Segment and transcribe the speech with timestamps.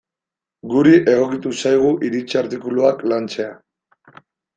[0.69, 3.53] Guri egokitu zaigu iritzi artikuluak lantzea.